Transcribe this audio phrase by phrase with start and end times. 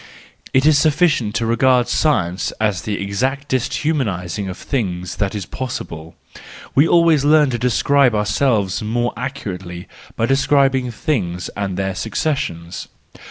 [0.51, 6.15] It is sufficient to regard science as the exactest humanising of things that is possible;
[6.73, 12.87] we always learn to describe ourselves more accurately by describing things and their successions.